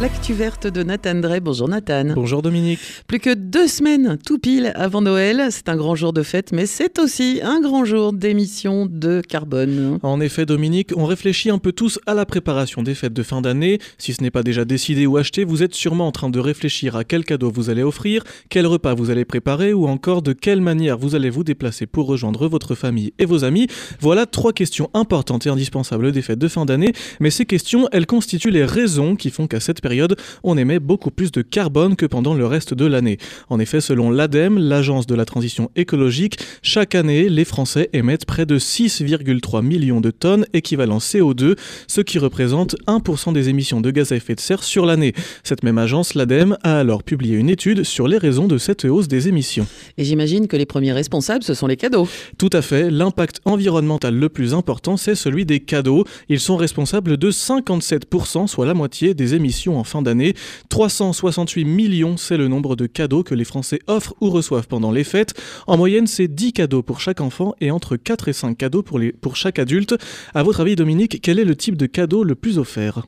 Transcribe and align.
L'actu 0.00 0.32
verte 0.32 0.66
de 0.66 0.82
Nathan 0.82 1.14
Drey. 1.14 1.38
Bonjour 1.38 1.68
Nathan. 1.68 2.14
Bonjour 2.16 2.42
Dominique. 2.42 2.80
Plus 3.06 3.20
que 3.20 3.32
deux 3.32 3.68
semaines, 3.68 4.18
tout 4.26 4.40
pile 4.40 4.72
avant 4.74 5.00
Noël. 5.00 5.46
C'est 5.50 5.68
un 5.68 5.76
grand 5.76 5.94
jour 5.94 6.12
de 6.12 6.24
fête, 6.24 6.50
mais 6.50 6.66
c'est 6.66 6.98
aussi 6.98 7.38
un 7.44 7.60
grand 7.60 7.84
jour 7.84 8.12
d'émission 8.12 8.86
de 8.86 9.22
carbone. 9.26 10.00
En 10.02 10.20
effet, 10.20 10.46
Dominique, 10.46 10.90
on 10.96 11.04
réfléchit 11.04 11.48
un 11.48 11.58
peu 11.58 11.70
tous 11.70 12.00
à 12.06 12.14
la 12.14 12.26
préparation 12.26 12.82
des 12.82 12.96
fêtes 12.96 13.12
de 13.12 13.22
fin 13.22 13.40
d'année. 13.40 13.78
Si 13.96 14.14
ce 14.14 14.22
n'est 14.24 14.32
pas 14.32 14.42
déjà 14.42 14.64
décidé 14.64 15.06
ou 15.06 15.16
acheté, 15.16 15.44
vous 15.44 15.62
êtes 15.62 15.76
sûrement 15.76 16.08
en 16.08 16.12
train 16.12 16.28
de 16.28 16.40
réfléchir 16.40 16.96
à 16.96 17.04
quel 17.04 17.24
cadeau 17.24 17.52
vous 17.52 17.70
allez 17.70 17.84
offrir, 17.84 18.24
quel 18.48 18.66
repas 18.66 18.94
vous 18.94 19.10
allez 19.10 19.24
préparer 19.24 19.72
ou 19.72 19.86
encore 19.86 20.22
de 20.22 20.32
quelle 20.32 20.60
manière 20.60 20.98
vous 20.98 21.14
allez 21.14 21.30
vous 21.30 21.44
déplacer 21.44 21.86
pour 21.86 22.08
rejoindre 22.08 22.48
votre 22.48 22.74
famille 22.74 23.12
et 23.20 23.26
vos 23.26 23.44
amis. 23.44 23.68
Voilà 24.00 24.26
trois 24.26 24.52
questions 24.52 24.90
importantes 24.92 25.46
et 25.46 25.50
indispensables 25.50 26.10
des 26.10 26.22
fêtes 26.22 26.40
de 26.40 26.48
fin 26.48 26.64
d'année, 26.64 26.92
mais 27.20 27.30
ces 27.30 27.46
questions, 27.46 27.88
elles 27.92 28.06
constituent 28.06 28.50
les 28.50 28.64
raisons 28.64 29.14
qui 29.14 29.30
font 29.30 29.46
qu'à 29.46 29.60
cette 29.60 29.83
période, 29.84 30.16
on 30.44 30.56
émet 30.56 30.78
beaucoup 30.78 31.10
plus 31.10 31.30
de 31.30 31.42
carbone 31.42 31.94
que 31.94 32.06
pendant 32.06 32.32
le 32.32 32.46
reste 32.46 32.72
de 32.72 32.86
l'année. 32.86 33.18
En 33.50 33.60
effet, 33.60 33.82
selon 33.82 34.10
l'ADEME, 34.10 34.58
l'agence 34.58 35.06
de 35.06 35.14
la 35.14 35.26
transition 35.26 35.70
écologique, 35.76 36.38
chaque 36.62 36.94
année, 36.94 37.28
les 37.28 37.44
Français 37.44 37.90
émettent 37.92 38.24
près 38.24 38.46
de 38.46 38.58
6,3 38.58 39.62
millions 39.62 40.00
de 40.00 40.10
tonnes 40.10 40.46
équivalent 40.54 40.96
CO2, 40.96 41.58
ce 41.86 42.00
qui 42.00 42.18
représente 42.18 42.76
1% 42.86 43.34
des 43.34 43.50
émissions 43.50 43.82
de 43.82 43.90
gaz 43.90 44.10
à 44.12 44.16
effet 44.16 44.34
de 44.34 44.40
serre 44.40 44.64
sur 44.64 44.86
l'année. 44.86 45.12
Cette 45.42 45.62
même 45.62 45.76
agence, 45.76 46.14
l'ADEME, 46.14 46.56
a 46.62 46.78
alors 46.78 47.02
publié 47.02 47.36
une 47.36 47.50
étude 47.50 47.82
sur 47.84 48.08
les 48.08 48.16
raisons 48.16 48.48
de 48.48 48.56
cette 48.56 48.86
hausse 48.86 49.06
des 49.06 49.28
émissions. 49.28 49.66
Et 49.98 50.04
j'imagine 50.04 50.48
que 50.48 50.56
les 50.56 50.64
premiers 50.64 50.94
responsables, 50.94 51.44
ce 51.44 51.52
sont 51.52 51.66
les 51.66 51.76
cadeaux. 51.76 52.08
Tout 52.38 52.50
à 52.54 52.62
fait, 52.62 52.90
l'impact 52.90 53.42
environnemental 53.44 54.14
le 54.14 54.30
plus 54.30 54.54
important, 54.54 54.96
c'est 54.96 55.14
celui 55.14 55.44
des 55.44 55.60
cadeaux. 55.60 56.04
Ils 56.30 56.40
sont 56.40 56.56
responsables 56.56 57.18
de 57.18 57.30
57%, 57.30 58.46
soit 58.46 58.64
la 58.64 58.72
moitié 58.72 59.12
des 59.12 59.34
émissions 59.34 59.73
en 59.78 59.84
fin 59.84 60.02
d'année. 60.02 60.34
368 60.68 61.64
millions, 61.64 62.16
c'est 62.16 62.36
le 62.36 62.48
nombre 62.48 62.76
de 62.76 62.86
cadeaux 62.86 63.22
que 63.22 63.34
les 63.34 63.44
Français 63.44 63.78
offrent 63.86 64.14
ou 64.20 64.30
reçoivent 64.30 64.68
pendant 64.68 64.90
les 64.92 65.04
fêtes. 65.04 65.34
En 65.66 65.76
moyenne, 65.76 66.06
c'est 66.06 66.28
10 66.28 66.52
cadeaux 66.52 66.82
pour 66.82 67.00
chaque 67.00 67.20
enfant 67.20 67.54
et 67.60 67.70
entre 67.70 67.96
4 67.96 68.28
et 68.28 68.32
5 68.32 68.56
cadeaux 68.56 68.82
pour, 68.82 68.98
les, 68.98 69.12
pour 69.12 69.36
chaque 69.36 69.58
adulte. 69.58 69.94
À 70.34 70.42
votre 70.42 70.60
avis, 70.60 70.76
Dominique, 70.76 71.20
quel 71.22 71.38
est 71.38 71.44
le 71.44 71.56
type 71.56 71.76
de 71.76 71.86
cadeau 71.86 72.24
le 72.24 72.34
plus 72.34 72.58
offert? 72.58 73.06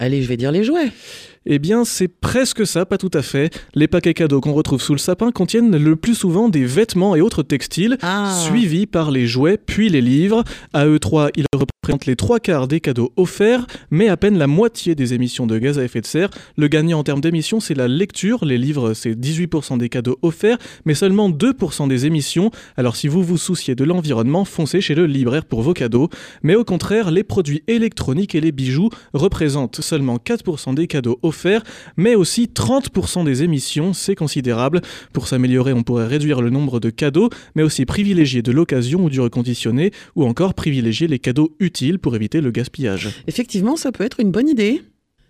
Allez, 0.00 0.22
je 0.22 0.28
vais 0.28 0.36
dire 0.36 0.52
les 0.52 0.62
jouets. 0.62 0.92
Eh 1.44 1.58
bien, 1.58 1.84
c'est 1.84 2.06
presque 2.06 2.64
ça, 2.66 2.86
pas 2.86 2.98
tout 2.98 3.10
à 3.14 3.22
fait. 3.22 3.52
Les 3.74 3.88
paquets 3.88 4.14
cadeaux 4.14 4.40
qu'on 4.40 4.52
retrouve 4.52 4.80
sous 4.80 4.92
le 4.92 4.98
sapin 4.98 5.32
contiennent 5.32 5.76
le 5.76 5.96
plus 5.96 6.14
souvent 6.14 6.48
des 6.48 6.64
vêtements 6.64 7.16
et 7.16 7.20
autres 7.20 7.42
textiles, 7.42 7.98
Ah. 8.02 8.38
suivis 8.46 8.86
par 8.86 9.10
les 9.10 9.26
jouets 9.26 9.56
puis 9.58 9.88
les 9.88 10.00
livres. 10.00 10.44
À 10.72 10.86
eux 10.86 11.00
trois, 11.00 11.30
ils 11.36 11.46
représentent 11.52 11.68
les 12.06 12.16
trois 12.16 12.38
quarts 12.40 12.68
des 12.68 12.80
cadeaux 12.80 13.12
offerts, 13.16 13.66
mais 13.90 14.08
à 14.08 14.16
peine 14.16 14.38
la 14.38 14.46
moitié 14.46 14.94
des 14.94 15.14
émissions 15.14 15.46
de 15.46 15.58
gaz 15.58 15.78
à 15.78 15.84
effet 15.84 16.00
de 16.00 16.06
serre. 16.06 16.30
Le 16.56 16.68
gagnant 16.68 16.98
en 16.98 17.02
termes 17.02 17.20
d'émissions, 17.20 17.60
c'est 17.60 17.74
la 17.74 17.88
lecture. 17.88 18.44
Les 18.44 18.58
livres, 18.58 18.94
c'est 18.94 19.14
18% 19.14 19.78
des 19.78 19.88
cadeaux 19.88 20.18
offerts, 20.22 20.58
mais 20.84 20.94
seulement 20.94 21.30
2% 21.30 21.88
des 21.88 22.06
émissions. 22.06 22.50
Alors 22.76 22.96
si 22.96 23.08
vous 23.08 23.22
vous 23.22 23.38
souciez 23.38 23.74
de 23.74 23.84
l'environnement, 23.84 24.44
foncez 24.44 24.80
chez 24.80 24.94
le 24.94 25.06
libraire 25.06 25.44
pour 25.44 25.62
vos 25.62 25.72
cadeaux. 25.72 26.08
Mais 26.42 26.54
au 26.54 26.64
contraire, 26.64 27.10
les 27.10 27.24
produits 27.24 27.62
électroniques 27.66 28.34
et 28.34 28.40
les 28.40 28.52
bijoux 28.52 28.90
représentent 29.14 29.80
seulement 29.80 30.16
4% 30.16 30.74
des 30.74 30.86
cadeaux 30.86 31.18
offerts, 31.22 31.62
mais 31.96 32.14
aussi 32.14 32.50
30% 32.54 33.24
des 33.24 33.42
émissions, 33.42 33.92
c'est 33.92 34.14
considérable. 34.14 34.82
Pour 35.12 35.26
s'améliorer, 35.26 35.72
on 35.72 35.82
pourrait 35.82 36.06
réduire 36.06 36.42
le 36.42 36.50
nombre 36.50 36.80
de 36.80 36.90
cadeaux, 36.90 37.30
mais 37.54 37.62
aussi 37.62 37.86
privilégier 37.86 38.42
de 38.42 38.52
l'occasion 38.52 39.04
ou 39.04 39.10
du 39.10 39.20
reconditionné, 39.20 39.90
ou 40.16 40.24
encore 40.24 40.54
privilégier 40.54 41.06
les 41.06 41.18
cadeaux 41.18 41.54
utiles 41.60 41.77
pour 41.98 42.14
éviter 42.16 42.40
le 42.40 42.50
gaspillage. 42.50 43.08
Effectivement, 43.26 43.76
ça 43.76 43.92
peut 43.92 44.04
être 44.04 44.20
une 44.20 44.30
bonne 44.30 44.48
idée. 44.48 44.82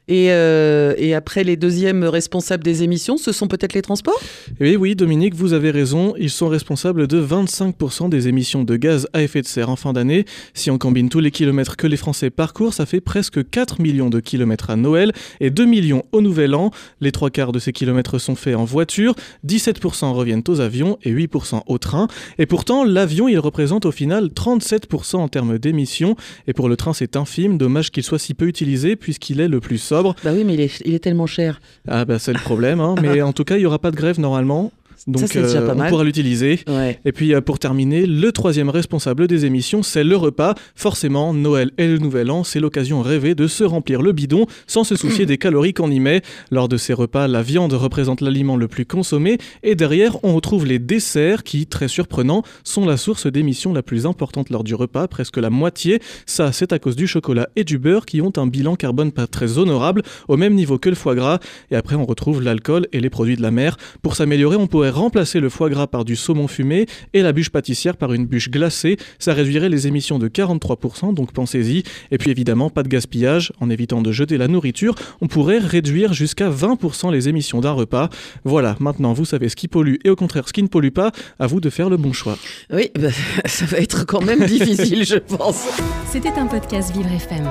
Et, 0.08 0.32
euh, 0.32 0.94
et 0.96 1.14
après, 1.14 1.44
les 1.44 1.56
deuxièmes 1.56 2.02
responsables 2.04 2.64
des 2.64 2.82
émissions, 2.82 3.18
ce 3.18 3.30
sont 3.30 3.46
peut-être 3.46 3.74
les 3.74 3.82
transports? 3.82 4.18
Et 4.58 4.76
oui, 4.76 4.96
Dominique, 4.96 5.34
vous 5.34 5.52
avez 5.52 5.70
raison, 5.70 6.14
ils 6.18 6.30
sont 6.30 6.48
responsables 6.48 7.06
de 7.06 7.22
25% 7.22 8.08
des 8.08 8.26
émissions 8.26 8.64
de 8.64 8.76
gaz 8.76 9.06
à 9.12 9.22
effet 9.22 9.42
de 9.42 9.46
serre 9.46 9.68
en 9.68 9.76
fin 9.76 9.92
d'année. 9.92 10.24
Si 10.54 10.70
on 10.70 10.78
combine 10.78 11.10
tous 11.10 11.20
les 11.20 11.30
kilomètres 11.30 11.76
que 11.76 11.86
les 11.86 11.98
Français 11.98 12.30
parcourent, 12.30 12.72
ça 12.72 12.86
fait 12.86 13.02
presque 13.02 13.48
4 13.50 13.82
millions 13.82 14.08
de 14.08 14.20
kilomètres 14.20 14.70
à 14.70 14.76
Noël 14.76 15.12
et 15.40 15.50
2 15.50 15.66
millions 15.66 16.04
au 16.12 16.22
Nouvel 16.22 16.54
An. 16.54 16.70
Les 17.02 17.12
trois 17.12 17.28
quarts 17.28 17.52
de 17.52 17.58
ces 17.58 17.72
kilomètres 17.72 18.18
sont 18.18 18.34
faits 18.34 18.56
en 18.56 18.64
voiture, 18.64 19.14
17% 19.46 20.12
reviennent 20.12 20.42
aux 20.48 20.60
avions 20.60 20.98
et 21.02 21.12
8% 21.12 21.62
au 21.66 21.78
train. 21.78 22.08
Et 22.38 22.46
pourtant, 22.46 22.84
l'avion, 22.84 23.28
il 23.28 23.38
représente 23.38 23.84
au 23.84 23.92
final 23.92 24.28
37% 24.28 25.16
en 25.16 25.28
termes 25.28 25.58
d'émissions. 25.58 26.16
Et 26.46 26.54
pour 26.54 26.70
le 26.70 26.76
train, 26.76 26.94
c'est 26.94 27.16
infime, 27.16 27.58
dommage 27.58 27.90
qu'il 27.90 28.02
soit 28.02 28.18
si 28.18 28.32
peu 28.32 28.46
utilisé 28.46 28.96
puisqu'il 28.96 29.40
est 29.40 29.48
le 29.48 29.60
plus 29.60 29.78
sobre. 29.78 29.97
Bah 30.24 30.30
oui, 30.34 30.44
mais 30.44 30.54
il 30.54 30.60
est, 30.60 30.82
il 30.84 30.94
est 30.94 30.98
tellement 30.98 31.26
cher. 31.26 31.60
Ah 31.86 32.04
bah 32.04 32.18
c'est 32.18 32.32
le 32.32 32.38
problème, 32.38 32.80
hein. 32.80 32.94
mais 33.00 33.20
en 33.22 33.32
tout 33.32 33.44
cas, 33.44 33.56
il 33.56 33.60
n'y 33.60 33.66
aura 33.66 33.78
pas 33.78 33.90
de 33.90 33.96
grève 33.96 34.18
normalement. 34.20 34.72
Donc 35.06 35.32
déjà 35.32 35.62
pas 35.62 35.72
on 35.72 35.76
mal. 35.76 35.90
pourra 35.90 36.04
l'utiliser. 36.04 36.60
Ouais. 36.66 36.98
Et 37.04 37.12
puis 37.12 37.34
euh, 37.34 37.40
pour 37.40 37.58
terminer, 37.58 38.06
le 38.06 38.32
troisième 38.32 38.68
responsable 38.68 39.26
des 39.26 39.44
émissions, 39.44 39.82
c'est 39.82 40.04
le 40.04 40.16
repas. 40.16 40.54
Forcément, 40.74 41.32
Noël 41.32 41.70
et 41.78 41.86
le 41.86 41.98
Nouvel 41.98 42.30
An, 42.30 42.44
c'est 42.44 42.60
l'occasion 42.60 43.02
rêvée 43.02 43.34
de 43.34 43.46
se 43.46 43.64
remplir 43.64 44.02
le 44.02 44.12
bidon 44.12 44.46
sans 44.66 44.84
se 44.84 44.96
soucier 44.96 45.26
des 45.26 45.38
calories 45.38 45.74
qu'on 45.74 45.90
y 45.90 46.00
met. 46.00 46.22
Lors 46.50 46.68
de 46.68 46.76
ces 46.76 46.92
repas, 46.92 47.28
la 47.28 47.42
viande 47.42 47.72
représente 47.72 48.20
l'aliment 48.20 48.56
le 48.56 48.68
plus 48.68 48.86
consommé 48.86 49.38
et 49.62 49.74
derrière, 49.74 50.22
on 50.24 50.34
retrouve 50.34 50.66
les 50.66 50.78
desserts 50.78 51.42
qui, 51.42 51.66
très 51.66 51.88
surprenant, 51.88 52.42
sont 52.64 52.86
la 52.86 52.96
source 52.96 53.26
d'émissions 53.26 53.72
la 53.72 53.82
plus 53.82 54.06
importante 54.06 54.50
lors 54.50 54.64
du 54.64 54.74
repas, 54.74 55.08
presque 55.08 55.36
la 55.36 55.50
moitié. 55.50 56.00
Ça, 56.26 56.52
c'est 56.52 56.72
à 56.72 56.78
cause 56.78 56.96
du 56.96 57.06
chocolat 57.06 57.48
et 57.56 57.64
du 57.64 57.78
beurre 57.78 58.06
qui 58.06 58.20
ont 58.20 58.32
un 58.36 58.46
bilan 58.46 58.76
carbone 58.76 59.12
pas 59.12 59.26
très 59.26 59.58
honorable, 59.58 60.02
au 60.28 60.36
même 60.36 60.54
niveau 60.54 60.78
que 60.78 60.88
le 60.88 60.94
foie 60.94 61.14
gras. 61.14 61.38
Et 61.70 61.76
après, 61.76 61.96
on 61.96 62.04
retrouve 62.04 62.42
l'alcool 62.42 62.86
et 62.92 63.00
les 63.00 63.10
produits 63.10 63.36
de 63.36 63.42
la 63.42 63.50
mer. 63.50 63.76
Pour 64.02 64.16
s'améliorer, 64.16 64.56
on 64.56 64.66
pourrait 64.88 65.02
remplacer 65.02 65.40
le 65.40 65.48
foie 65.48 65.70
gras 65.70 65.86
par 65.86 66.04
du 66.04 66.16
saumon 66.16 66.48
fumé 66.48 66.86
et 67.12 67.22
la 67.22 67.32
bûche 67.32 67.50
pâtissière 67.50 67.96
par 67.96 68.12
une 68.12 68.26
bûche 68.26 68.50
glacée. 68.50 68.96
Ça 69.18 69.32
réduirait 69.32 69.68
les 69.68 69.86
émissions 69.86 70.18
de 70.18 70.28
43%, 70.28 71.14
donc 71.14 71.32
pensez-y. 71.32 71.82
Et 72.10 72.18
puis 72.18 72.30
évidemment, 72.30 72.70
pas 72.70 72.82
de 72.82 72.88
gaspillage. 72.88 73.52
En 73.60 73.70
évitant 73.70 74.02
de 74.02 74.12
jeter 74.12 74.38
la 74.38 74.48
nourriture, 74.48 74.94
on 75.20 75.26
pourrait 75.26 75.58
réduire 75.58 76.12
jusqu'à 76.12 76.50
20% 76.50 77.12
les 77.12 77.28
émissions 77.28 77.60
d'un 77.60 77.72
repas. 77.72 78.08
Voilà, 78.44 78.76
maintenant 78.80 79.12
vous 79.12 79.24
savez 79.24 79.48
ce 79.48 79.56
qui 79.56 79.68
pollue 79.68 79.96
et 80.04 80.10
au 80.10 80.16
contraire 80.16 80.48
ce 80.48 80.52
qui 80.52 80.62
ne 80.62 80.68
pollue 80.68 80.90
pas. 80.90 81.12
À 81.38 81.46
vous 81.46 81.60
de 81.60 81.70
faire 81.70 81.90
le 81.90 81.96
bon 81.96 82.12
choix. 82.12 82.38
Oui, 82.72 82.90
bah, 82.98 83.08
ça 83.44 83.66
va 83.66 83.78
être 83.78 84.06
quand 84.06 84.22
même 84.22 84.44
difficile, 84.46 85.04
je 85.04 85.16
pense. 85.18 85.66
C'était 86.10 86.32
un 86.38 86.46
podcast 86.46 86.92
Vivre 86.94 87.12
FM. 87.12 87.50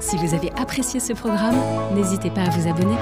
Si 0.00 0.16
vous 0.16 0.34
avez 0.34 0.50
apprécié 0.56 1.00
ce 1.00 1.12
programme, 1.12 1.56
n'hésitez 1.94 2.30
pas 2.30 2.42
à 2.42 2.50
vous 2.50 2.68
abonner. 2.68 2.96